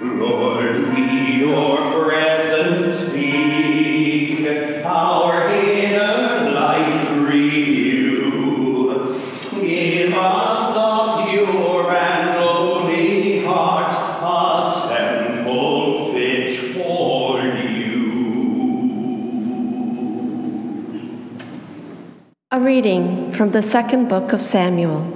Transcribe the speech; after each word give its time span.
Lord, 0.00 0.76
we 0.94 1.40
your 1.40 2.04
presence 2.04 2.86
seek, 3.10 4.46
our 4.84 5.48
inner 5.48 6.50
life 6.52 7.10
renew. 7.10 8.38
Give 9.60 10.14
us 10.14 10.76
a 10.76 11.26
pure 11.26 11.90
and 11.90 12.38
holy 12.38 13.44
heart, 13.44 13.92
a 14.22 14.88
temple 14.88 16.12
fit 16.12 16.74
for 16.74 17.42
you. 17.42 17.98
A 22.52 22.60
reading 22.60 23.32
from 23.32 23.50
the 23.50 23.64
second 23.64 24.08
book 24.08 24.32
of 24.32 24.40
Samuel. 24.40 25.12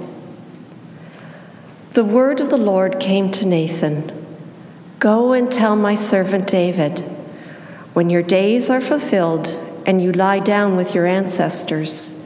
The 1.93 2.03
word 2.03 2.41
of 2.41 2.49
the 2.49 2.57
Lord 2.57 2.99
came 2.99 3.31
to 3.31 3.47
Nathan 3.47 4.22
Go 5.03 5.33
and 5.33 5.51
tell 5.51 5.75
my 5.75 5.95
servant 5.95 6.47
David, 6.47 6.99
when 7.91 8.09
your 8.09 8.21
days 8.21 8.69
are 8.69 8.79
fulfilled 8.79 9.49
and 9.85 10.01
you 10.01 10.13
lie 10.13 10.39
down 10.39 10.77
with 10.77 10.95
your 10.95 11.05
ancestors, 11.05 12.17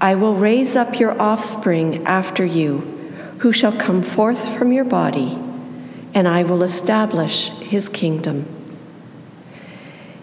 I 0.00 0.14
will 0.14 0.32
raise 0.32 0.74
up 0.76 0.98
your 0.98 1.20
offspring 1.20 2.06
after 2.06 2.42
you, 2.42 2.78
who 3.40 3.52
shall 3.52 3.72
come 3.72 4.00
forth 4.00 4.56
from 4.56 4.72
your 4.72 4.86
body, 4.86 5.38
and 6.14 6.26
I 6.26 6.42
will 6.42 6.62
establish 6.62 7.50
his 7.50 7.90
kingdom. 7.90 8.46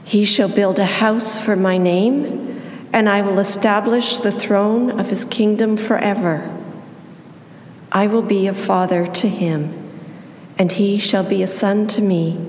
He 0.04 0.26
shall 0.26 0.50
build 0.50 0.80
a 0.80 0.86
house 0.86 1.38
for 1.38 1.56
my 1.56 1.78
name, 1.78 2.60
and 2.92 3.08
I 3.08 3.22
will 3.22 3.38
establish 3.38 4.18
the 4.18 4.32
throne 4.32 5.00
of 5.00 5.12
his 5.12 5.26
kingdom 5.26 5.78
forever. 5.78 6.60
I 7.92 8.08
will 8.08 8.24
be 8.24 8.48
a 8.48 8.54
father 8.56 9.06
to 9.06 9.30
him, 9.30 9.83
and 10.58 10.72
he 10.72 10.98
shall 10.98 11.24
be 11.24 11.42
a 11.42 11.48
son 11.48 11.88
to 11.88 12.02
me. 12.02 12.40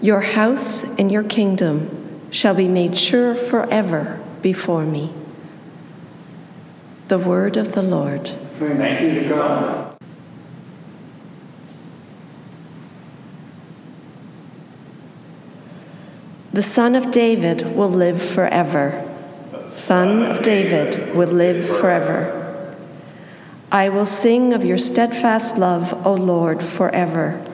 Your 0.00 0.20
house 0.20 0.84
and 0.98 1.10
your 1.10 1.24
kingdom 1.24 2.30
shall 2.30 2.54
be 2.54 2.68
made 2.68 2.96
sure 2.96 3.34
forever 3.34 4.20
before 4.42 4.84
me. 4.84 5.12
The 7.08 7.18
word 7.18 7.56
of 7.56 7.72
the 7.72 7.82
Lord. 7.82 8.28
Thanks 8.28 9.02
be 9.02 9.14
to 9.14 9.28
God. 9.28 9.96
The 16.52 16.62
Son 16.62 16.94
of 16.94 17.10
David 17.10 17.76
will 17.76 17.90
live 17.90 18.22
forever. 18.22 19.04
Son 19.68 20.22
of 20.22 20.42
David 20.42 21.14
will 21.14 21.28
live 21.28 21.68
forever. 21.68 22.45
I 23.76 23.90
will 23.90 24.06
sing 24.06 24.54
of 24.54 24.64
your 24.64 24.78
steadfast 24.78 25.58
love, 25.58 26.06
O 26.06 26.14
Lord, 26.14 26.62
forever. 26.62 27.44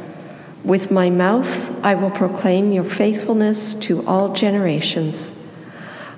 With 0.63 0.89
my 0.89 1.11
mouth 1.11 1.85
I 1.85 1.97
will 1.97 2.13
proclaim 2.13 2.71
your 2.71 2.85
faithfulness 2.85 3.75
to 3.87 4.07
all 4.07 4.33
generations. 4.33 5.35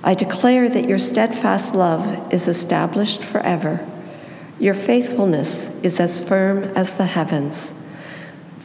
I 0.03 0.13
declare 0.13 0.69
that 0.69 0.91
your 0.91 0.99
steadfast 0.99 1.75
love 1.75 2.31
is 2.31 2.49
established 2.49 3.25
forever. 3.25 3.81
Your 4.59 4.75
faithfulness 4.75 5.71
is 5.83 5.99
as 5.99 6.21
firm 6.21 6.65
as 6.77 6.97
the 6.97 7.07
heavens. 7.07 7.73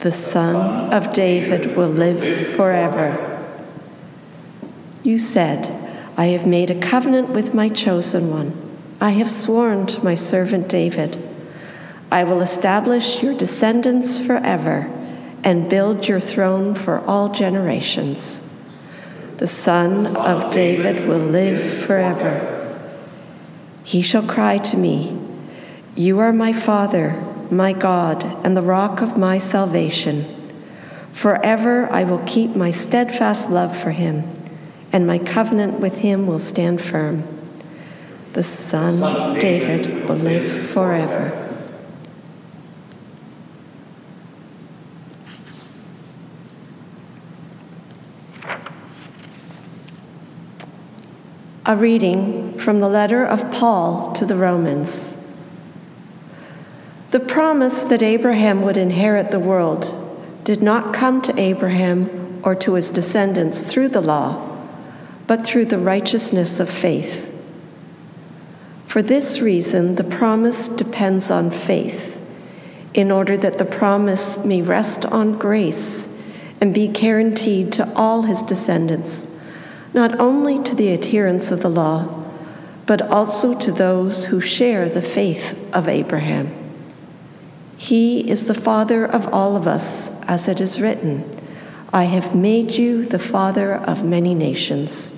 The 0.02 0.12
Son 0.12 0.92
of 0.92 1.14
David 1.14 1.78
will 1.78 1.88
live 1.88 2.22
forever. 2.50 3.58
You 5.04 5.18
said, 5.18 5.70
I 6.18 6.26
have 6.36 6.46
made 6.46 6.70
a 6.70 6.82
covenant 6.82 7.30
with 7.30 7.54
my 7.54 7.70
chosen 7.70 8.30
one. 8.30 8.52
I 9.00 9.12
have 9.12 9.32
sworn 9.32 9.88
to 9.88 10.04
my 10.04 10.16
servant 10.16 10.68
David. 10.68 11.28
I 12.12 12.24
will 12.24 12.42
establish 12.42 13.22
your 13.22 13.36
descendants 13.36 14.20
forever 14.20 14.92
and 15.44 15.70
build 15.70 16.08
your 16.08 16.20
throne 16.20 16.74
for 16.74 17.00
all 17.06 17.30
generations. 17.30 18.44
The 19.38 19.48
Son 19.48 20.18
of 20.18 20.52
David 20.52 21.08
will 21.08 21.20
live 21.20 21.62
forever. 21.86 22.56
He 23.84 24.02
shall 24.02 24.24
cry 24.24 24.58
to 24.58 24.78
me, 24.78 25.18
You 25.96 26.20
are 26.20 26.34
my 26.34 26.52
Father, 26.52 27.12
my 27.50 27.74
God, 27.74 28.24
and 28.46 28.58
the 28.58 28.62
rock 28.62 29.02
of 29.02 29.18
my 29.18 29.38
salvation. 29.38 30.36
Forever 31.14 31.92
I 31.92 32.04
will 32.04 32.24
keep 32.26 32.56
my 32.56 32.72
steadfast 32.72 33.50
love 33.50 33.78
for 33.78 33.92
him, 33.92 34.32
and 34.92 35.06
my 35.06 35.20
covenant 35.20 35.80
with 35.80 35.98
him 35.98 36.28
will 36.28 36.40
stand 36.40 36.82
firm. 36.82 37.24
The 38.34 38.44
Son 38.44 39.02
of 39.04 39.40
David 39.40 40.08
will 40.08 40.18
live 40.18 40.52
forever. 40.70 41.49
A 51.70 51.76
reading 51.76 52.58
from 52.58 52.80
the 52.80 52.90
letter 52.90 53.24
of 53.24 53.52
Paul 53.52 54.12
to 54.14 54.26
the 54.26 54.36
Romans. 54.36 55.16
The 57.12 57.20
promise 57.20 57.84
that 57.84 58.02
Abraham 58.02 58.64
would 58.64 58.76
inherit 58.76 59.30
the 59.30 59.38
world 59.38 59.94
did 60.44 60.64
not 60.64 60.96
come 60.96 61.22
to 61.22 61.40
Abraham 61.40 62.42
or 62.44 62.56
to 62.56 62.74
his 62.74 62.90
descendants 62.90 63.62
through 63.62 63.90
the 63.90 64.02
law, 64.02 64.58
but 65.28 65.46
through 65.46 65.66
the 65.66 65.78
righteousness 65.78 66.60
of 66.60 66.72
faith. 66.72 67.32
For 68.88 69.04
this 69.04 69.40
reason, 69.40 69.94
the 69.94 70.04
promise 70.04 70.68
depends 70.70 71.30
on 71.30 71.52
faith, 71.52 72.20
in 72.96 73.12
order 73.12 73.38
that 73.38 73.60
the 73.60 73.64
promise 73.64 74.40
may 74.44 74.64
rest 74.64 75.06
on 75.06 75.38
grace 75.38 76.12
and 76.60 76.74
be 76.74 76.88
guaranteed 76.88 77.72
to 77.74 77.94
all 77.94 78.24
his 78.24 78.42
descendants 78.42 79.28
not 79.94 80.20
only 80.20 80.62
to 80.64 80.76
the 80.76 80.94
adherents 80.94 81.52
of 81.52 81.62
the 81.62 81.70
law, 81.70 82.08
but 82.86 83.02
also 83.02 83.58
to 83.60 83.72
those 83.72 84.26
who 84.26 84.42
share 84.42 84.90
the 84.90 85.02
faith 85.02 85.58
of 85.74 85.88
Abraham. 85.88 86.52
He 87.78 88.30
is 88.30 88.46
the 88.46 88.54
father 88.54 89.06
of 89.06 89.32
all 89.34 89.56
of 89.56 89.68
us, 89.68 90.12
as 90.24 90.48
it 90.48 90.60
is 90.60 90.82
written, 90.82 91.24
I 91.92 92.04
have 92.04 92.36
made 92.36 92.72
you 92.72 93.06
the 93.06 93.20
father 93.20 93.74
of 93.74 94.04
many 94.04 94.36
nations. 94.36 95.16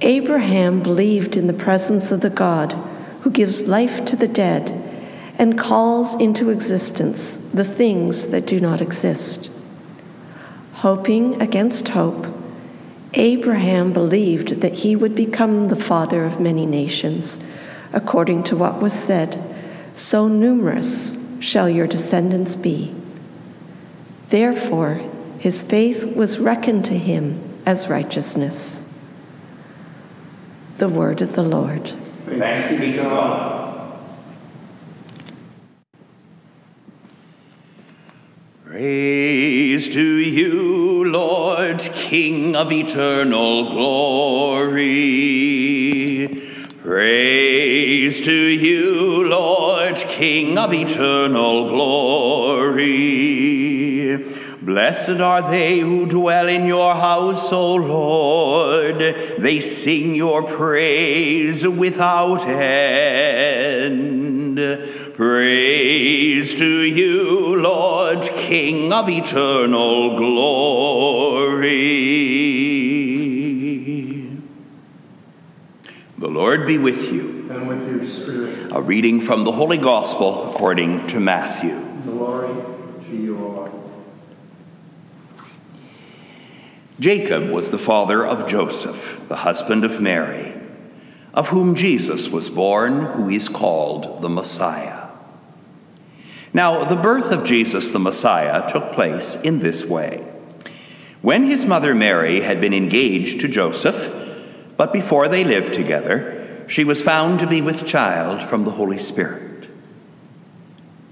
Abraham 0.00 0.82
believed 0.82 1.36
in 1.36 1.48
the 1.48 1.52
presence 1.52 2.10
of 2.10 2.20
the 2.20 2.30
God 2.30 2.72
who 3.22 3.30
gives 3.30 3.66
life 3.66 4.04
to 4.06 4.16
the 4.16 4.28
dead 4.28 4.70
and 5.36 5.58
calls 5.58 6.14
into 6.14 6.50
existence 6.50 7.38
the 7.52 7.64
things 7.64 8.28
that 8.28 8.46
do 8.46 8.60
not 8.60 8.80
exist. 8.80 9.50
Hoping 10.74 11.42
against 11.42 11.88
hope, 11.88 12.26
Abraham 13.14 13.92
believed 13.92 14.60
that 14.60 14.74
he 14.74 14.94
would 14.94 15.14
become 15.14 15.68
the 15.68 15.76
father 15.76 16.24
of 16.24 16.40
many 16.40 16.66
nations, 16.66 17.38
according 17.92 18.44
to 18.44 18.56
what 18.56 18.82
was 18.82 18.92
said, 18.92 19.42
So 19.94 20.28
numerous 20.28 21.16
shall 21.40 21.68
your 21.68 21.86
descendants 21.86 22.54
be. 22.54 22.94
Therefore, 24.28 25.00
his 25.38 25.62
faith 25.62 26.04
was 26.04 26.38
reckoned 26.38 26.84
to 26.86 26.98
him 26.98 27.40
as 27.64 27.88
righteousness. 27.88 28.86
The 30.78 30.88
word 30.88 31.22
of 31.22 31.34
the 31.34 31.42
Lord. 31.42 31.92
Thanks 32.26 32.74
be 32.74 32.92
to 32.92 33.02
God. 33.02 33.57
Praise 38.70 39.88
to 39.94 40.18
you, 40.18 41.10
Lord, 41.10 41.78
King 41.78 42.54
of 42.54 42.70
eternal 42.70 43.70
glory. 43.70 44.76
Praise 46.82 48.20
to 48.20 48.34
you, 48.34 49.26
Lord, 49.26 49.96
King 49.96 50.58
of 50.58 50.74
eternal 50.74 51.66
glory. 51.70 52.78
Blessed 54.60 55.18
are 55.22 55.50
they 55.50 55.78
who 55.78 56.04
dwell 56.04 56.46
in 56.46 56.66
your 56.66 56.94
house, 56.94 57.50
O 57.50 57.74
Lord. 57.76 58.98
They 58.98 59.62
sing 59.62 60.14
your 60.14 60.42
praise 60.42 61.66
without 61.66 62.46
end. 62.46 64.18
Praise 65.18 66.54
to 66.54 66.82
you, 66.82 67.60
Lord, 67.60 68.27
King 68.48 68.92
of 68.94 69.10
eternal 69.10 70.16
glory. 70.16 71.68
The 76.16 76.28
Lord 76.28 76.66
be 76.66 76.78
with 76.78 77.12
you. 77.12 77.46
And 77.50 77.68
with 77.68 77.86
your 77.86 78.06
spirit, 78.06 78.72
A 78.72 78.80
reading 78.80 79.20
from 79.20 79.44
the 79.44 79.52
Holy 79.52 79.76
Gospel 79.76 80.50
according 80.50 81.06
to 81.08 81.20
Matthew. 81.20 81.78
glory 82.04 82.54
to 83.10 83.14
you, 83.14 83.36
Lord. 83.36 83.70
Jacob 86.98 87.50
was 87.50 87.70
the 87.70 87.78
father 87.78 88.26
of 88.26 88.48
Joseph, 88.48 89.20
the 89.28 89.36
husband 89.36 89.84
of 89.84 90.00
Mary, 90.00 90.54
of 91.34 91.48
whom 91.48 91.74
Jesus 91.74 92.30
was 92.30 92.48
born, 92.48 93.00
who 93.12 93.28
is 93.28 93.50
called 93.50 94.22
the 94.22 94.30
Messiah. 94.30 94.97
Now, 96.52 96.84
the 96.84 96.96
birth 96.96 97.30
of 97.30 97.44
Jesus 97.44 97.90
the 97.90 97.98
Messiah 97.98 98.70
took 98.70 98.92
place 98.92 99.36
in 99.36 99.58
this 99.58 99.84
way. 99.84 100.26
When 101.20 101.44
his 101.44 101.66
mother 101.66 101.94
Mary 101.94 102.40
had 102.40 102.60
been 102.60 102.72
engaged 102.72 103.40
to 103.40 103.48
Joseph, 103.48 104.12
but 104.76 104.92
before 104.92 105.28
they 105.28 105.44
lived 105.44 105.74
together, 105.74 106.64
she 106.68 106.84
was 106.84 107.02
found 107.02 107.40
to 107.40 107.46
be 107.46 107.60
with 107.60 107.86
child 107.86 108.48
from 108.48 108.64
the 108.64 108.70
Holy 108.70 108.98
Spirit. 108.98 109.68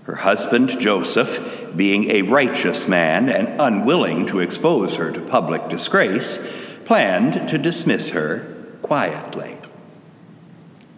Her 0.05 0.17
husband 0.17 0.79
Joseph, 0.79 1.75
being 1.75 2.11
a 2.11 2.23
righteous 2.23 2.87
man 2.87 3.29
and 3.29 3.61
unwilling 3.61 4.27
to 4.27 4.39
expose 4.39 4.97
her 4.97 5.11
to 5.11 5.21
public 5.21 5.69
disgrace, 5.69 6.39
planned 6.85 7.49
to 7.49 7.59
dismiss 7.59 8.11
her 8.11 8.55
quietly. 8.83 9.59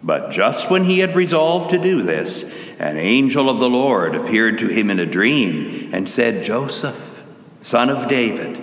But 0.01 0.31
just 0.31 0.69
when 0.69 0.85
he 0.85 0.99
had 0.99 1.15
resolved 1.15 1.71
to 1.71 1.77
do 1.77 2.01
this, 2.01 2.49
an 2.79 2.97
angel 2.97 3.49
of 3.49 3.59
the 3.59 3.69
Lord 3.69 4.15
appeared 4.15 4.59
to 4.59 4.67
him 4.67 4.89
in 4.89 4.99
a 4.99 5.05
dream 5.05 5.93
and 5.93 6.09
said, 6.09 6.43
Joseph, 6.43 7.23
son 7.59 7.89
of 7.89 8.07
David, 8.07 8.57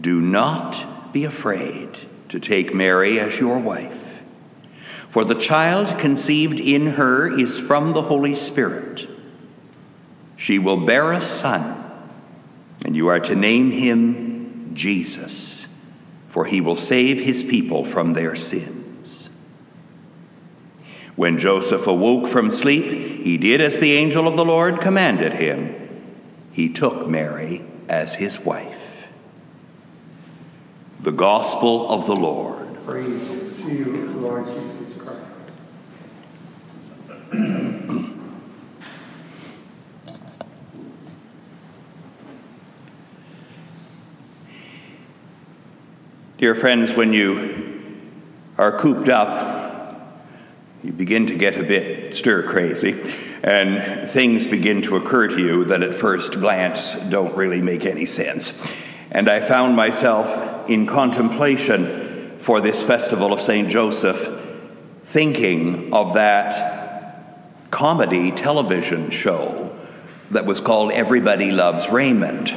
do 0.00 0.20
not 0.20 1.12
be 1.12 1.24
afraid 1.24 1.90
to 2.30 2.40
take 2.40 2.74
Mary 2.74 3.20
as 3.20 3.38
your 3.38 3.58
wife, 3.58 4.22
for 5.08 5.24
the 5.24 5.34
child 5.34 5.98
conceived 5.98 6.58
in 6.58 6.92
her 6.92 7.28
is 7.28 7.58
from 7.58 7.92
the 7.92 8.02
Holy 8.02 8.34
Spirit. 8.34 9.08
She 10.36 10.58
will 10.58 10.78
bear 10.78 11.12
a 11.12 11.20
son, 11.20 11.84
and 12.84 12.96
you 12.96 13.08
are 13.08 13.20
to 13.20 13.36
name 13.36 13.70
him 13.70 14.70
Jesus, 14.74 15.68
for 16.28 16.46
he 16.46 16.60
will 16.60 16.76
save 16.76 17.20
his 17.20 17.42
people 17.42 17.84
from 17.84 18.14
their 18.14 18.34
sins. 18.34 18.83
When 21.16 21.38
Joseph 21.38 21.86
awoke 21.86 22.28
from 22.28 22.50
sleep, 22.50 23.22
he 23.22 23.38
did 23.38 23.60
as 23.60 23.78
the 23.78 23.92
angel 23.92 24.26
of 24.26 24.36
the 24.36 24.44
Lord 24.44 24.80
commanded 24.80 25.34
him. 25.34 25.74
He 26.52 26.68
took 26.68 27.06
Mary 27.06 27.64
as 27.88 28.16
his 28.16 28.40
wife. 28.40 29.06
The 31.00 31.12
Gospel 31.12 31.88
of 31.90 32.06
the 32.06 32.16
Lord. 32.16 32.84
Praise 32.84 33.58
to 33.58 33.72
you, 33.72 34.06
Lord 34.16 34.46
Jesus 34.46 35.00
Christ. 35.00 35.50
Dear 46.38 46.54
friends, 46.56 46.92
when 46.92 47.12
you 47.12 48.02
are 48.58 48.78
cooped 48.78 49.08
up 49.08 49.53
you 50.84 50.92
begin 50.92 51.26
to 51.28 51.34
get 51.34 51.56
a 51.56 51.62
bit 51.62 52.14
stir 52.14 52.42
crazy, 52.42 52.92
and 53.42 54.06
things 54.10 54.46
begin 54.46 54.82
to 54.82 54.96
occur 54.96 55.28
to 55.28 55.38
you 55.38 55.64
that 55.64 55.82
at 55.82 55.94
first 55.94 56.32
glance 56.34 56.94
don't 57.08 57.34
really 57.34 57.62
make 57.62 57.86
any 57.86 58.04
sense. 58.04 58.60
And 59.10 59.30
I 59.30 59.40
found 59.40 59.76
myself 59.76 60.68
in 60.68 60.86
contemplation 60.86 62.38
for 62.38 62.60
this 62.60 62.82
festival 62.82 63.32
of 63.32 63.40
St. 63.40 63.70
Joseph, 63.70 64.42
thinking 65.04 65.94
of 65.94 66.14
that 66.14 67.70
comedy 67.70 68.30
television 68.30 69.08
show 69.08 69.74
that 70.32 70.44
was 70.44 70.60
called 70.60 70.92
Everybody 70.92 71.50
Loves 71.50 71.88
Raymond 71.88 72.50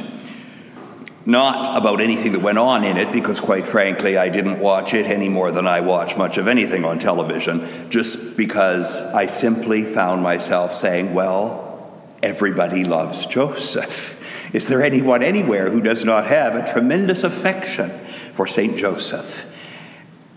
not 1.28 1.76
about 1.76 2.00
anything 2.00 2.32
that 2.32 2.40
went 2.40 2.56
on 2.56 2.82
in 2.84 2.96
it, 2.96 3.12
because 3.12 3.38
quite 3.38 3.68
frankly, 3.68 4.16
I 4.16 4.30
didn't 4.30 4.60
watch 4.60 4.94
it 4.94 5.04
any 5.04 5.28
more 5.28 5.52
than 5.52 5.66
I 5.66 5.80
watch 5.80 6.16
much 6.16 6.38
of 6.38 6.48
anything 6.48 6.86
on 6.86 6.98
television, 6.98 7.90
just 7.90 8.34
because 8.34 9.02
I 9.02 9.26
simply 9.26 9.84
found 9.84 10.22
myself 10.22 10.72
saying, 10.72 11.12
well, 11.12 11.92
everybody 12.22 12.82
loves 12.82 13.26
Joseph. 13.26 14.18
Is 14.54 14.64
there 14.68 14.82
anyone 14.82 15.22
anywhere 15.22 15.70
who 15.70 15.82
does 15.82 16.02
not 16.02 16.24
have 16.24 16.56
a 16.56 16.72
tremendous 16.72 17.22
affection 17.24 17.90
for 18.32 18.46
St. 18.46 18.78
Joseph? 18.78 19.44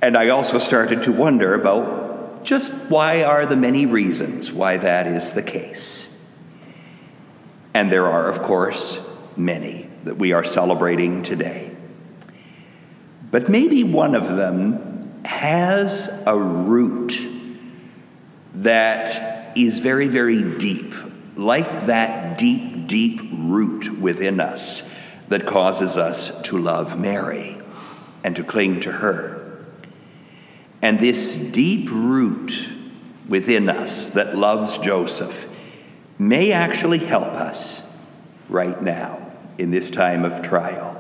And 0.02 0.18
I 0.18 0.28
also 0.28 0.60
started 0.60 1.04
to 1.04 1.14
wonder 1.14 1.54
about 1.54 2.44
just 2.44 2.74
why 2.90 3.24
are 3.24 3.46
the 3.46 3.56
many 3.56 3.86
reasons 3.86 4.52
why 4.52 4.76
that 4.76 5.08
is 5.08 5.32
the 5.32 5.44
case. 5.44 6.22
And 7.74 7.90
there 7.90 8.08
are, 8.08 8.28
of 8.28 8.42
course, 8.42 9.00
many 9.38 9.91
that 10.04 10.18
we 10.18 10.34
are 10.34 10.44
celebrating 10.44 11.24
today. 11.24 11.76
But 13.30 13.50
maybe 13.50 13.84
one 13.84 14.16
of 14.16 14.28
them 14.28 15.24
has 15.24 16.10
a 16.26 16.38
root 16.38 17.18
that 18.56 19.58
is 19.58 19.80
very, 19.80 20.08
very 20.08 20.58
deep, 20.58 20.94
like 21.36 21.86
that 21.86 22.38
deep, 22.38 22.88
deep 22.88 23.22
root 23.34 24.00
within 24.00 24.40
us 24.40 24.92
that 25.30 25.46
causes 25.46 25.96
us 25.98 26.42
to 26.42 26.58
love 26.58 27.00
Mary 27.00 27.58
and 28.24 28.36
to 28.36 28.44
cling 28.44 28.82
to 28.82 28.92
her. 28.92 29.66
And 30.82 31.00
this 31.00 31.36
deep 31.36 31.90
root 31.90 32.70
within 33.30 33.70
us 33.70 34.10
that 34.10 34.36
loves 34.36 34.78
Joseph 34.80 35.48
may 36.20 36.52
actually 36.52 37.00
help 37.00 37.28
us 37.28 37.88
right 38.50 38.82
now 38.82 39.31
in 39.62 39.70
this 39.70 39.92
time 39.92 40.26
of 40.26 40.42
trial. 40.42 40.98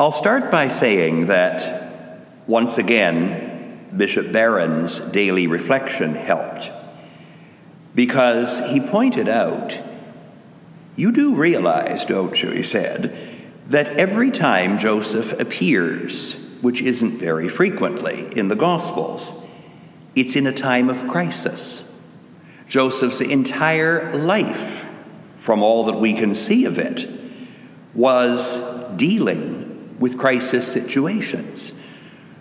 I'll 0.00 0.10
start 0.12 0.50
by 0.50 0.68
saying 0.68 1.26
that 1.26 2.26
once 2.46 2.78
again, 2.78 3.88
Bishop 3.94 4.32
Barron's 4.32 5.00
daily 5.00 5.46
reflection 5.46 6.14
helped 6.14 6.70
because 7.94 8.60
he 8.70 8.80
pointed 8.80 9.28
out, 9.28 9.78
You 10.96 11.12
do 11.12 11.34
realize, 11.34 12.06
don't 12.06 12.42
you, 12.42 12.50
he 12.50 12.62
said, 12.62 13.16
that 13.68 13.88
every 13.98 14.30
time 14.30 14.78
Joseph 14.78 15.38
appears, 15.38 16.34
which 16.62 16.80
isn't 16.80 17.18
very 17.18 17.48
frequently 17.50 18.30
in 18.34 18.48
the 18.48 18.56
Gospels, 18.56 19.44
it's 20.14 20.36
in 20.36 20.46
a 20.46 20.52
time 20.52 20.88
of 20.88 21.06
crisis. 21.06 21.85
Joseph's 22.68 23.20
entire 23.20 24.16
life, 24.16 24.84
from 25.38 25.62
all 25.62 25.84
that 25.84 26.00
we 26.00 26.14
can 26.14 26.34
see 26.34 26.64
of 26.64 26.78
it, 26.78 27.08
was 27.94 28.58
dealing 28.96 29.96
with 30.00 30.18
crisis 30.18 30.70
situations. 30.70 31.72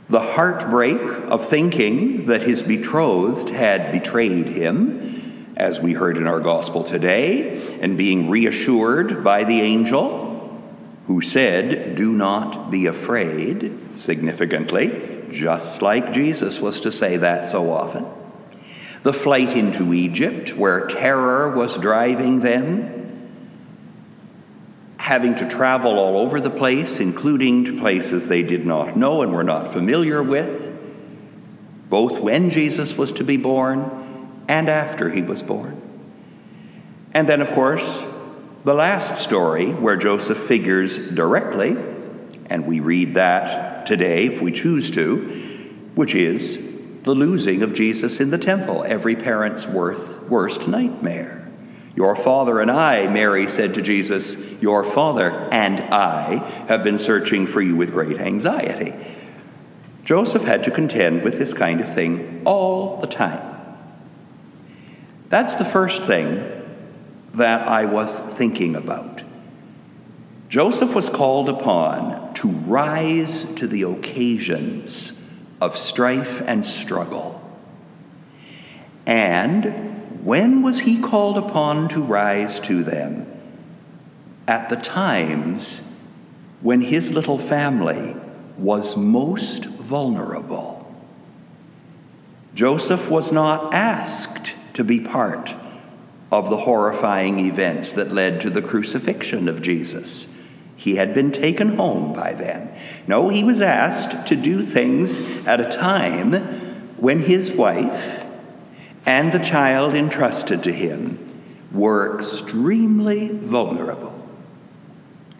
The 0.09 0.19
heartbreak 0.19 0.99
of 0.99 1.47
thinking 1.47 2.27
that 2.27 2.41
his 2.41 2.61
betrothed 2.61 3.49
had 3.49 3.91
betrayed 3.91 4.47
him, 4.47 5.53
as 5.57 5.79
we 5.79 5.93
heard 5.93 6.17
in 6.17 6.27
our 6.27 6.39
gospel 6.39 6.83
today, 6.83 7.79
and 7.79 7.97
being 7.97 8.29
reassured 8.29 9.23
by 9.23 9.43
the 9.43 9.61
angel 9.61 10.61
who 11.07 11.21
said, 11.21 11.95
Do 11.95 12.11
not 12.11 12.71
be 12.71 12.87
afraid, 12.87 13.95
significantly, 13.95 15.23
just 15.29 15.81
like 15.81 16.13
Jesus 16.13 16.59
was 16.59 16.81
to 16.81 16.91
say 16.91 17.17
that 17.17 17.45
so 17.45 17.71
often 17.71 18.05
the 19.05 19.13
flight 19.13 19.55
into 19.55 19.93
Egypt, 19.93 20.57
where 20.57 20.87
terror 20.87 21.51
was 21.51 21.77
driving 21.77 22.39
them, 22.39 23.29
having 24.97 25.35
to 25.35 25.47
travel 25.47 25.99
all 25.99 26.17
over 26.17 26.41
the 26.41 26.49
place, 26.49 26.99
including 26.99 27.65
to 27.65 27.79
places 27.79 28.25
they 28.25 28.41
did 28.41 28.65
not 28.65 28.97
know 28.97 29.21
and 29.21 29.31
were 29.31 29.43
not 29.43 29.67
familiar 29.67 30.23
with, 30.23 30.75
both 31.87 32.19
when 32.19 32.49
Jesus 32.49 32.97
was 32.97 33.11
to 33.11 33.23
be 33.23 33.37
born 33.37 34.41
and 34.47 34.69
after 34.69 35.11
he 35.11 35.21
was 35.21 35.43
born. 35.43 35.79
And 37.13 37.29
then, 37.29 37.41
of 37.41 37.51
course, 37.51 38.03
the 38.63 38.73
last 38.73 39.17
story 39.17 39.71
where 39.71 39.97
Joseph 39.97 40.39
figures 40.39 40.97
directly, 40.97 41.77
and 42.47 42.65
we 42.65 42.79
read 42.79 43.13
that 43.13 43.85
today 43.85 44.25
if 44.25 44.41
we 44.41 44.51
choose 44.51 44.89
to, 44.89 45.17
which 45.93 46.15
is 46.15 46.64
the 47.05 47.13
losing 47.13 47.61
of 47.61 47.71
Jesus 47.71 48.19
in 48.19 48.31
the 48.31 48.37
temple, 48.37 48.83
every 48.87 49.15
parent's 49.15 49.67
worst 49.67 50.67
nightmare. 50.67 51.47
Your 51.95 52.15
father 52.15 52.59
and 52.59 52.71
I, 52.71 53.07
Mary 53.07 53.47
said 53.47 53.75
to 53.75 53.81
Jesus, 53.83 54.35
Your 54.59 54.83
father 54.83 55.29
and 55.51 55.79
I 55.93 56.37
have 56.67 56.83
been 56.83 56.97
searching 56.97 57.45
for 57.45 57.61
you 57.61 57.75
with 57.75 57.91
great 57.91 58.19
anxiety. 58.19 58.95
Joseph 60.03 60.43
had 60.45 60.63
to 60.63 60.71
contend 60.71 61.21
with 61.21 61.37
this 61.37 61.53
kind 61.53 61.79
of 61.79 61.93
thing 61.93 62.41
all 62.43 62.97
the 62.97 63.07
time. 63.07 63.55
That's 65.29 65.55
the 65.55 65.65
first 65.65 66.03
thing 66.03 66.43
that 67.35 67.67
I 67.67 67.85
was 67.85 68.19
thinking 68.19 68.75
about. 68.75 69.21
Joseph 70.49 70.95
was 70.95 71.07
called 71.07 71.49
upon 71.49 72.33
to 72.33 72.47
rise 72.47 73.43
to 73.55 73.67
the 73.67 73.83
occasions 73.83 75.21
of 75.61 75.77
strife 75.77 76.41
and 76.45 76.65
struggle. 76.65 77.41
And 79.05 80.23
when 80.23 80.63
was 80.63 80.81
he 80.81 80.99
called 80.99 81.37
upon 81.37 81.87
to 81.89 82.01
rise 82.01 82.59
to 82.61 82.83
them? 82.83 83.31
At 84.47 84.69
the 84.69 84.75
times 84.75 85.91
when 86.61 86.81
his 86.81 87.11
little 87.11 87.37
family 87.37 88.15
was 88.57 88.97
most 88.97 89.65
vulnerable. 89.65 90.73
Joseph 92.53 93.09
was 93.09 93.31
not 93.31 93.73
asked 93.73 94.55
to 94.73 94.83
be 94.83 94.99
part 94.99 95.53
of 96.31 96.49
the 96.49 96.57
horrifying 96.57 97.39
events 97.39 97.93
that 97.93 98.11
led 98.11 98.41
to 98.41 98.49
the 98.49 98.61
crucifixion 98.61 99.47
of 99.47 99.61
Jesus. 99.61 100.33
He 100.75 100.95
had 100.95 101.13
been 101.13 101.31
taken 101.31 101.77
home 101.77 102.13
by 102.13 102.33
then. 102.33 102.71
No, 103.07 103.29
he 103.29 103.43
was 103.43 103.61
asked 103.61 104.27
to 104.27 104.35
do 104.35 104.63
things 104.65 105.19
at 105.45 105.59
a 105.59 105.71
time 105.71 106.33
when 106.97 107.21
his 107.21 107.51
wife 107.51 108.23
and 109.05 109.31
the 109.31 109.39
child 109.39 109.95
entrusted 109.95 110.63
to 110.63 110.71
him 110.71 111.19
were 111.71 112.17
extremely 112.19 113.29
vulnerable. 113.29 114.27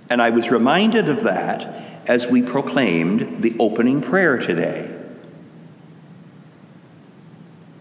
And 0.10 0.22
I 0.22 0.30
was 0.30 0.52
reminded 0.52 1.10
of 1.10 1.24
that 1.24 2.04
as 2.08 2.28
we 2.28 2.42
proclaimed 2.42 3.42
the 3.42 3.56
opening 3.60 4.02
prayer 4.02 4.38
today. 4.38 4.92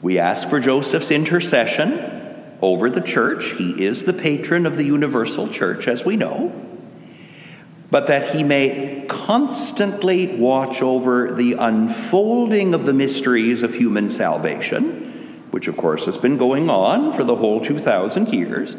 We 0.00 0.18
ask 0.18 0.48
for 0.48 0.60
Joseph's 0.60 1.10
intercession 1.10 2.12
over 2.62 2.88
the 2.88 3.00
church. 3.00 3.52
He 3.52 3.82
is 3.84 4.04
the 4.04 4.12
patron 4.12 4.66
of 4.66 4.76
the 4.76 4.84
universal 4.84 5.48
church, 5.48 5.88
as 5.88 6.04
we 6.04 6.16
know. 6.16 6.63
But 7.94 8.08
that 8.08 8.34
he 8.34 8.42
may 8.42 9.04
constantly 9.06 10.26
watch 10.26 10.82
over 10.82 11.30
the 11.30 11.52
unfolding 11.52 12.74
of 12.74 12.86
the 12.86 12.92
mysteries 12.92 13.62
of 13.62 13.74
human 13.74 14.08
salvation, 14.08 15.44
which 15.52 15.68
of 15.68 15.76
course 15.76 16.04
has 16.06 16.18
been 16.18 16.36
going 16.36 16.68
on 16.68 17.12
for 17.12 17.22
the 17.22 17.36
whole 17.36 17.60
2,000 17.60 18.34
years, 18.34 18.74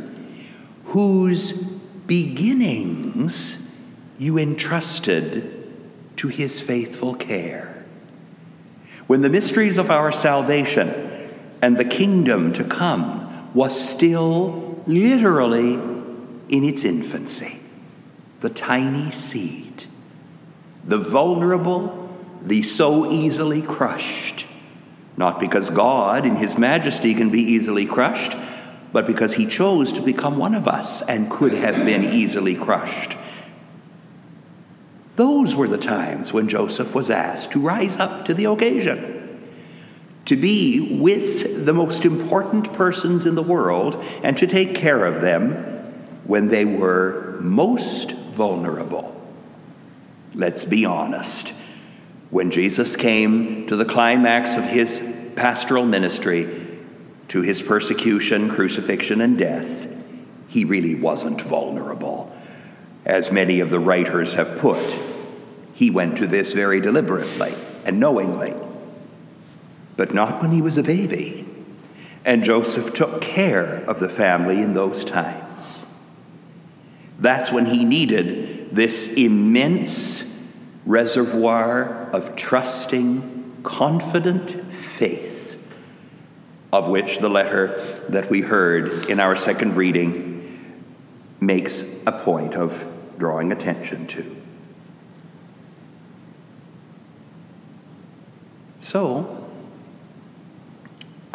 whose 0.88 1.54
beginnings 1.54 3.72
you 4.18 4.38
entrusted 4.38 5.72
to 6.18 6.28
his 6.28 6.60
faithful 6.60 7.16
care. 7.16 7.86
When 9.08 9.22
the 9.22 9.30
mysteries 9.30 9.78
of 9.78 9.90
our 9.90 10.12
salvation 10.12 11.32
and 11.62 11.78
the 11.78 11.86
kingdom 11.86 12.52
to 12.52 12.66
come 12.66 13.54
was 13.54 13.80
still 13.80 14.84
literally 14.86 15.76
in 15.76 16.66
its 16.66 16.84
infancy. 16.84 17.62
The 18.42 18.50
tiny 18.50 19.12
seed, 19.12 19.86
the 20.84 20.98
vulnerable, 20.98 22.10
the 22.42 22.62
so 22.62 23.12
easily 23.12 23.62
crushed. 23.62 24.46
Not 25.18 25.40
because 25.40 25.70
God, 25.70 26.26
in 26.26 26.36
His 26.36 26.58
majesty, 26.58 27.14
can 27.14 27.30
be 27.30 27.42
easily 27.42 27.86
crushed, 27.86 28.36
but 28.92 29.08
because 29.08 29.34
He 29.34 29.46
chose 29.46 29.94
to 29.94 30.02
become 30.02 30.38
one 30.38 30.54
of 30.54 30.68
us 30.68 31.02
and 31.02 31.32
could 31.32 31.54
have 31.54 31.86
been 31.86 32.04
easily 32.04 32.56
crushed. 32.56 33.16
Those 35.16 35.56
were 35.56 35.68
the 35.68 35.78
times 35.78 36.34
when 36.34 36.50
Joseph 36.50 36.94
was 36.94 37.10
asked 37.10 37.52
to 37.52 37.60
rise 37.60 37.98
up 37.98 38.26
to 38.26 38.34
the 38.34 38.46
occasion 38.46 39.16
to 40.26 40.36
be 40.36 40.98
with 41.00 41.66
the 41.66 41.74
most 41.74 42.04
important 42.04 42.74
persons 42.74 43.26
in 43.26 43.36
the 43.36 43.44
world 43.44 44.04
and 44.24 44.36
to 44.38 44.48
take 44.48 44.76
care 44.76 45.06
of 45.06 45.22
them 45.22 45.54
when 46.26 46.48
they 46.48 46.66
were 46.66 47.38
most 47.40 48.16
vulnerable. 48.36 49.16
Let's 50.34 50.66
be 50.66 50.86
honest. 50.86 51.54
When 52.30 52.52
Jesus 52.52 52.96
came 52.96 53.68
to 53.68 53.76
the 53.76 53.86
climax 53.86 54.56
of 54.56 54.66
his 54.66 55.02
pastoral 55.36 55.86
ministry, 55.86 56.78
to 57.30 57.42
his 57.42 57.62
persecution, 57.62 58.50
crucifixion, 58.50 59.22
and 59.22 59.38
death, 59.38 59.92
he 60.48 60.66
really 60.66 60.96
wasn't 60.96 61.42
vulnerable. 61.42 62.36
As 63.06 63.32
many 63.32 63.60
of 63.60 63.70
the 63.70 63.80
writers 63.80 64.34
have 64.34 64.60
put, 64.60 64.84
he 65.74 65.90
went 65.90 66.18
to 66.18 66.28
this 66.28 66.54
very 66.54 66.80
deliberately 66.80 67.56
and 67.86 68.00
knowingly 68.00 68.54
but 69.98 70.14
not 70.14 70.42
when 70.42 70.52
he 70.52 70.62
was 70.62 70.78
a 70.78 70.84
baby. 70.84 71.46
And 72.24 72.44
Joseph 72.44 72.94
took 72.94 73.22
care 73.22 73.84
of 73.88 74.00
the 74.00 74.10
family 74.10 74.62
in 74.62 74.74
those 74.74 75.06
times. 75.06 75.45
That's 77.20 77.52
when 77.52 77.66
he 77.66 77.86
needed 77.86 78.76
this 78.76 79.14
immense 79.14 80.32
reservoir 80.86 82.10
of 82.12 82.36
trusting, 82.36 83.62
confident 83.64 84.72
faith, 84.74 85.60
of 86.72 86.88
which 86.88 87.20
the 87.20 87.30
letter 87.30 88.04
that 88.10 88.30
we 88.30 88.42
heard 88.42 89.10
in 89.10 89.20
our 89.20 89.36
second 89.36 89.76
reading 89.76 90.84
makes 91.40 91.84
a 92.06 92.12
point 92.12 92.56
of 92.56 92.86
drawing 93.18 93.52
attention 93.52 94.08
to. 94.08 94.36
So, 98.82 99.46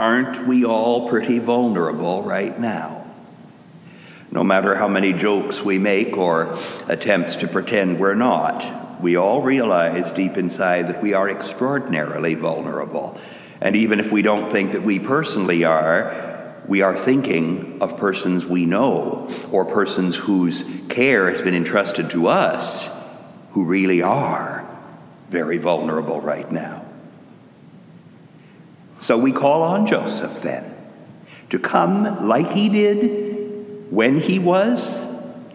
Aren't 0.01 0.47
we 0.47 0.65
all 0.65 1.11
pretty 1.11 1.39
vulnerable 1.39 2.23
right 2.23 2.59
now? 2.59 3.00
No 4.33 4.45
matter 4.45 4.77
how 4.77 4.87
many 4.87 5.13
jokes 5.13 5.61
we 5.61 5.79
make 5.79 6.17
or 6.17 6.57
attempts 6.87 7.37
to 7.37 7.49
pretend 7.49 7.99
we're 7.99 8.15
not, 8.15 9.01
we 9.01 9.17
all 9.17 9.43
realize 9.43 10.13
deep 10.13 10.37
inside 10.37 10.89
that 10.89 11.03
we 11.03 11.15
are 11.15 11.29
extraordinarily 11.29 12.35
vulnerable. 12.35 13.19
And 13.61 13.75
even 13.75 13.99
if 13.99 14.13
we 14.13 14.23
don't 14.23 14.51
think 14.53 14.73
that 14.73 14.83
we 14.83 15.01
personally 15.01 15.65
are, 15.65 16.55
we 16.69 16.83
are 16.83 16.97
thinking 16.97 17.79
of 17.83 17.97
persons 17.97 18.47
we 18.47 18.67
know 18.67 19.29
or 19.51 19.65
persons 19.65 20.15
whose 20.15 20.65
care 20.89 21.31
has 21.31 21.43
been 21.43 21.55
entrusted 21.55 22.11
to 22.11 22.29
us 22.29 22.89
who 23.53 23.65
really 23.65 24.01
are 24.01 24.65
very 25.29 25.59
vulnerable 25.59 26.21
right 26.21 26.51
now. 26.53 26.85
So 29.01 29.19
we 29.19 29.33
call 29.33 29.63
on 29.63 29.87
Joseph 29.87 30.43
then 30.43 30.77
to 31.49 31.59
come 31.59 32.29
like 32.29 32.51
he 32.51 32.69
did 32.69 33.30
when 33.91 34.21
he 34.21 34.39
was 34.39 35.05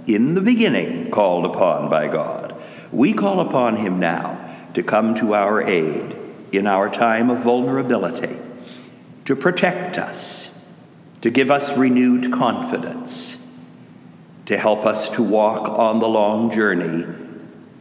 in 0.05 0.33
the 0.35 0.41
beginning 0.41 1.09
called 1.09 1.45
upon 1.45 1.89
by 1.89 2.07
God. 2.07 2.55
We 2.91 3.13
call 3.13 3.39
upon 3.39 3.77
him 3.77 3.99
now 3.99 4.41
to 4.73 4.83
come 4.83 5.15
to 5.15 5.33
our 5.33 5.61
aid 5.61 6.15
in 6.51 6.67
our 6.67 6.89
time 6.89 7.29
of 7.29 7.39
vulnerability, 7.39 8.37
to 9.25 9.35
protect 9.35 9.97
us, 9.97 10.57
to 11.21 11.29
give 11.29 11.49
us 11.49 11.75
renewed 11.77 12.31
confidence, 12.31 13.37
to 14.45 14.57
help 14.57 14.85
us 14.85 15.09
to 15.09 15.23
walk 15.23 15.67
on 15.67 15.99
the 15.99 16.07
long 16.07 16.51
journey, 16.51 17.05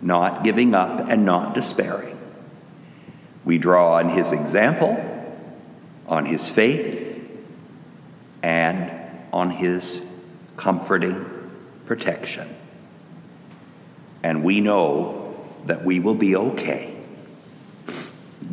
not 0.01 0.45
giving 0.45 0.75
up 0.75 1.09
and 1.09 1.25
not 1.25 1.55
despairing. 1.55 2.19
We 3.45 3.59
draw 3.59 3.97
on 3.97 4.11
his 4.11 4.33
example 4.33 5.11
on 6.07 6.27
his 6.27 6.49
faith 6.49 7.21
and 8.43 8.91
on 9.33 9.51
his 9.51 10.05
comforting 10.57 11.51
protection. 11.87 12.55
And 14.23 14.43
we 14.43 14.61
know 14.61 15.37
that 15.67 15.85
we 15.85 16.01
will 16.01 16.15
be 16.15 16.37
okay. 16.37 16.97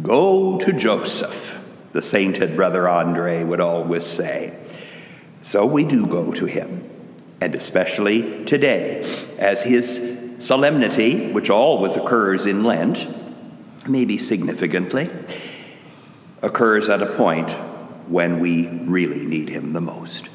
Go 0.01 0.57
to 0.59 0.73
Joseph, 0.73 1.57
the 1.91 2.01
sainted 2.01 2.55
brother 2.55 2.87
Andre 2.87 3.43
would 3.43 3.61
always 3.61 4.05
say. 4.05 4.57
So 5.43 5.65
we 5.65 5.83
do 5.83 6.05
go 6.05 6.31
to 6.31 6.45
him, 6.45 6.89
and 7.41 7.55
especially 7.55 8.45
today, 8.45 9.01
as 9.37 9.61
his 9.61 10.35
solemnity, 10.39 11.31
which 11.31 11.49
always 11.49 11.95
occurs 11.95 12.45
in 12.45 12.63
Lent, 12.63 13.07
maybe 13.87 14.17
significantly, 14.17 15.09
occurs 16.41 16.89
at 16.89 17.01
a 17.01 17.05
point 17.05 17.51
when 18.07 18.39
we 18.39 18.67
really 18.67 19.25
need 19.25 19.49
him 19.49 19.73
the 19.73 19.81
most. 19.81 20.29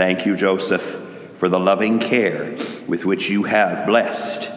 Thank 0.00 0.24
you, 0.24 0.34
Joseph, 0.34 0.96
for 1.36 1.50
the 1.50 1.60
loving 1.60 1.98
care 1.98 2.56
with 2.88 3.04
which 3.04 3.28
you 3.28 3.42
have 3.42 3.86
blessed 3.86 4.50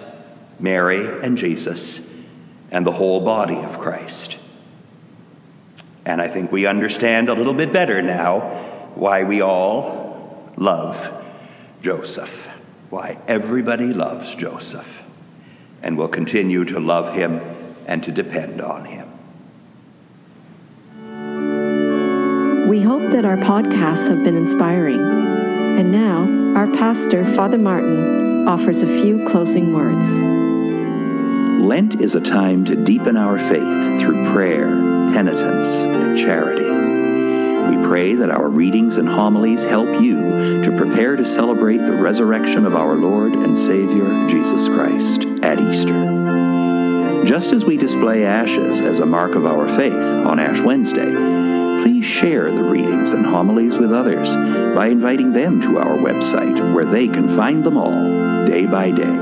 Mary 0.57 1.05
and 1.21 1.37
Jesus 1.37 2.09
and 2.71 2.85
the 2.85 2.93
whole 2.93 3.19
body 3.19 3.57
of 3.57 3.77
Christ. 3.77 4.37
And 6.05 6.21
I 6.21 6.29
think 6.29 6.53
we 6.53 6.65
understand 6.65 7.27
a 7.27 7.33
little 7.33 7.53
bit 7.53 7.73
better 7.73 8.01
now 8.01 8.39
why 8.95 9.25
we 9.25 9.41
all 9.41 10.49
love 10.55 11.11
Joseph, 11.81 12.47
why 12.89 13.17
everybody 13.27 13.93
loves 13.93 14.35
Joseph, 14.35 15.03
and 15.81 15.97
will 15.97 16.07
continue 16.07 16.63
to 16.63 16.79
love 16.79 17.13
him 17.13 17.41
and 17.85 18.01
to 18.05 18.13
depend 18.13 18.61
on 18.61 18.85
him. 18.85 19.09
We 22.69 22.79
hope 22.79 23.11
that 23.11 23.25
our 23.25 23.35
podcasts 23.35 24.07
have 24.07 24.23
been 24.23 24.37
inspiring. 24.37 25.22
And 25.77 25.91
now, 25.91 26.57
our 26.57 26.67
pastor, 26.67 27.25
Father 27.25 27.57
Martin, 27.57 28.47
offers 28.47 28.83
a 28.83 28.87
few 28.87 29.25
closing 29.25 29.73
words. 29.73 30.21
Lent 31.63 31.99
is 31.99 32.13
a 32.13 32.21
time 32.21 32.63
to 32.65 32.75
deepen 32.75 33.17
our 33.17 33.39
faith 33.39 33.99
through 33.99 34.31
prayer, 34.31 34.67
penitence, 35.13 35.79
and 35.79 36.15
charity. 36.15 36.63
We 36.63 37.87
pray 37.87 38.13
that 38.13 38.29
our 38.29 38.49
readings 38.49 38.97
and 38.97 39.09
homilies 39.09 39.63
help 39.63 40.01
you 40.01 40.61
to 40.61 40.77
prepare 40.77 41.15
to 41.15 41.25
celebrate 41.25 41.77
the 41.77 41.95
resurrection 41.95 42.65
of 42.65 42.75
our 42.75 42.95
Lord 42.95 43.33
and 43.33 43.57
Savior, 43.57 44.27
Jesus 44.27 44.67
Christ, 44.67 45.25
at 45.41 45.59
Easter. 45.59 47.23
Just 47.25 47.51
as 47.51 47.65
we 47.65 47.77
display 47.77 48.25
ashes 48.25 48.79
as 48.81 48.99
a 48.99 49.05
mark 49.05 49.33
of 49.33 49.45
our 49.45 49.67
faith 49.77 50.03
on 50.03 50.39
Ash 50.39 50.59
Wednesday, 50.59 51.09
please 51.83 52.05
share 52.05 52.49
the 52.49 52.63
readings 52.63 53.11
and 53.11 53.25
homilies 53.25 53.75
with 53.75 53.91
others 53.91 54.33
by 54.73 54.87
inviting 54.87 55.33
them 55.33 55.59
to 55.59 55.77
our 55.77 55.97
website 55.97 56.73
where 56.73 56.85
they 56.85 57.09
can 57.09 57.27
find 57.35 57.61
them 57.65 57.77
all 57.77 58.45
day 58.45 58.65
by 58.65 58.89
day. 58.89 59.17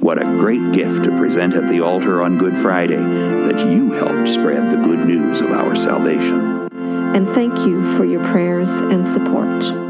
What 0.00 0.20
a 0.20 0.24
great 0.24 0.72
gift 0.72 1.04
to 1.04 1.16
present 1.16 1.54
at 1.54 1.68
the 1.68 1.80
altar 1.80 2.20
on 2.20 2.36
Good 2.36 2.56
Friday 2.56 2.96
that 2.96 3.60
you 3.60 3.92
helped 3.92 4.28
spread 4.28 4.72
the 4.72 4.76
good 4.76 5.06
news 5.06 5.40
of 5.40 5.52
our 5.52 5.76
salvation. 5.76 6.68
And 7.14 7.28
thank 7.28 7.56
you 7.60 7.84
for 7.96 8.04
your 8.04 8.24
prayers 8.24 8.72
and 8.72 9.06
support. 9.06 9.87